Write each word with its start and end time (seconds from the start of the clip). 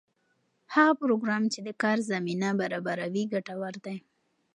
هغه 0.73 0.93
پروګرام 1.01 1.43
چې 1.53 1.59
د 1.67 1.69
کار 1.81 1.97
زمینه 2.11 2.49
برابروي 2.59 3.23
ګټور 3.33 3.73
دی. 3.85 3.97